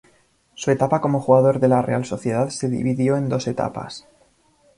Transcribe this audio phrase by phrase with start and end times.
[0.55, 4.07] Su etapa como jugador de la Real Sociedad se dividió en dos etapas.